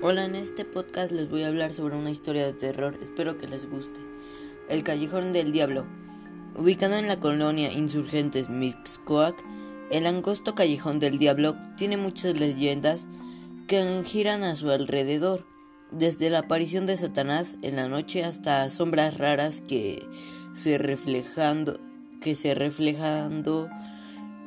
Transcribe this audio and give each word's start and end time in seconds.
Hola, 0.00 0.26
en 0.26 0.36
este 0.36 0.64
podcast 0.64 1.10
les 1.10 1.28
voy 1.28 1.42
a 1.42 1.48
hablar 1.48 1.72
sobre 1.72 1.96
una 1.96 2.12
historia 2.12 2.46
de 2.46 2.52
terror, 2.52 2.96
espero 3.02 3.36
que 3.36 3.48
les 3.48 3.68
guste. 3.68 3.98
El 4.68 4.84
Callejón 4.84 5.32
del 5.32 5.50
Diablo. 5.50 5.86
Ubicado 6.56 6.94
en 6.94 7.08
la 7.08 7.18
colonia 7.18 7.72
Insurgentes 7.72 8.48
Mixcoac, 8.48 9.34
el 9.90 10.06
angosto 10.06 10.54
Callejón 10.54 11.00
del 11.00 11.18
Diablo 11.18 11.56
tiene 11.76 11.96
muchas 11.96 12.38
leyendas 12.38 13.08
que 13.66 14.04
giran 14.04 14.44
a 14.44 14.54
su 14.54 14.70
alrededor, 14.70 15.44
desde 15.90 16.30
la 16.30 16.40
aparición 16.40 16.86
de 16.86 16.96
Satanás 16.96 17.56
en 17.62 17.74
la 17.74 17.88
noche 17.88 18.22
hasta 18.22 18.70
sombras 18.70 19.18
raras 19.18 19.60
que 19.62 20.06
se 20.54 20.78
reflejando 20.78 21.80
que 22.20 22.36
se 22.36 22.54
reflejando 22.54 23.68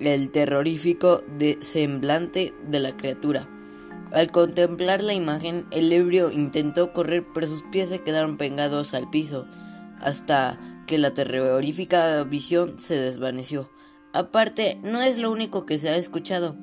el 0.00 0.30
terrorífico 0.30 1.22
semblante 1.60 2.54
de 2.68 2.80
la 2.80 2.96
criatura. 2.96 3.48
Al 4.12 4.30
contemplar 4.30 5.02
la 5.02 5.12
imagen, 5.12 5.66
el 5.70 5.92
ebrio 5.92 6.30
intentó 6.30 6.92
correr, 6.92 7.26
pero 7.34 7.46
sus 7.46 7.62
pies 7.64 7.90
se 7.90 8.00
quedaron 8.00 8.38
pegados 8.38 8.94
al 8.94 9.10
piso, 9.10 9.46
hasta 10.00 10.58
que 10.86 10.98
la 10.98 11.12
terrorífica 11.12 12.22
visión 12.24 12.78
se 12.78 12.96
desvaneció. 12.96 13.68
Aparte, 14.14 14.78
no 14.82 15.02
es 15.02 15.18
lo 15.18 15.30
único 15.30 15.66
que 15.66 15.78
se 15.78 15.90
ha 15.90 15.96
escuchado. 15.96 16.56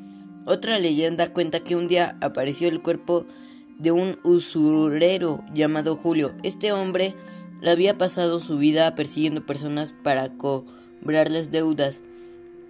Otra 0.45 0.79
leyenda 0.79 1.33
cuenta 1.33 1.59
que 1.59 1.75
un 1.75 1.87
día 1.87 2.17
apareció 2.21 2.67
el 2.67 2.81
cuerpo 2.81 3.25
de 3.77 3.91
un 3.91 4.17
usurero 4.23 5.43
llamado 5.53 5.95
Julio. 5.97 6.33
Este 6.43 6.71
hombre 6.71 7.15
había 7.65 7.97
pasado 7.97 8.39
su 8.39 8.57
vida 8.57 8.95
persiguiendo 8.95 9.45
personas 9.45 9.91
para 9.91 10.29
cobrarles 10.37 11.51
deudas 11.51 12.03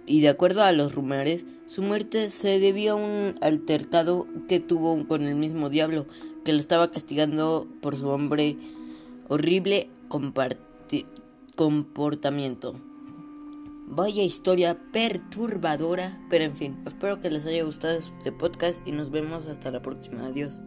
y 0.06 0.20
de 0.20 0.28
acuerdo 0.28 0.62
a 0.62 0.72
los 0.72 0.94
rumores, 0.94 1.44
su 1.66 1.82
muerte 1.82 2.30
se 2.30 2.60
debió 2.60 2.92
a 2.92 2.96
un 2.96 3.34
altercado 3.40 4.26
que 4.48 4.60
tuvo 4.60 5.06
con 5.08 5.26
el 5.26 5.34
mismo 5.34 5.68
diablo, 5.68 6.06
que 6.44 6.52
lo 6.52 6.60
estaba 6.60 6.90
castigando 6.92 7.66
por 7.82 7.96
su 7.96 8.08
hombre 8.08 8.56
horrible 9.28 9.90
comportamiento. 11.56 12.80
Vaya 13.88 14.22
historia 14.22 14.78
perturbadora, 14.92 16.20
pero 16.30 16.44
en 16.44 16.56
fin, 16.56 16.76
espero 16.86 17.20
que 17.20 17.30
les 17.30 17.46
haya 17.46 17.64
gustado 17.64 17.98
este 17.98 18.32
podcast 18.32 18.86
y 18.86 18.92
nos 18.92 19.10
vemos 19.10 19.46
hasta 19.46 19.70
la 19.70 19.82
próxima. 19.82 20.26
Adiós. 20.26 20.60